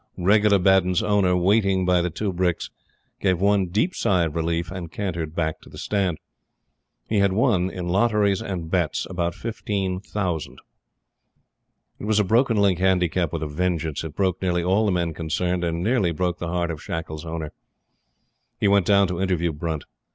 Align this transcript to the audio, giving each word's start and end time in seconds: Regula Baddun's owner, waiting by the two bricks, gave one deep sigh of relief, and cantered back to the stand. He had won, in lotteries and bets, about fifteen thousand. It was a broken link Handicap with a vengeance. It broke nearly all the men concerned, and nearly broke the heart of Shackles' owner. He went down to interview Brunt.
Regula 0.17 0.57
Baddun's 0.57 1.03
owner, 1.03 1.37
waiting 1.37 1.85
by 1.85 2.01
the 2.01 2.09
two 2.09 2.33
bricks, 2.33 2.71
gave 3.19 3.39
one 3.39 3.67
deep 3.67 3.93
sigh 3.93 4.23
of 4.23 4.35
relief, 4.35 4.71
and 4.71 4.91
cantered 4.91 5.35
back 5.35 5.61
to 5.61 5.69
the 5.69 5.77
stand. 5.77 6.17
He 7.07 7.19
had 7.19 7.33
won, 7.33 7.69
in 7.69 7.87
lotteries 7.87 8.41
and 8.41 8.71
bets, 8.71 9.05
about 9.07 9.35
fifteen 9.35 9.99
thousand. 9.99 10.57
It 11.99 12.05
was 12.05 12.19
a 12.19 12.23
broken 12.23 12.57
link 12.57 12.79
Handicap 12.79 13.31
with 13.31 13.43
a 13.43 13.47
vengeance. 13.47 14.03
It 14.03 14.15
broke 14.15 14.41
nearly 14.41 14.63
all 14.63 14.87
the 14.87 14.91
men 14.91 15.13
concerned, 15.13 15.63
and 15.63 15.83
nearly 15.83 16.11
broke 16.11 16.39
the 16.39 16.47
heart 16.49 16.71
of 16.71 16.81
Shackles' 16.81 17.23
owner. 17.23 17.51
He 18.59 18.67
went 18.67 18.87
down 18.87 19.07
to 19.09 19.21
interview 19.21 19.51
Brunt. 19.51 19.83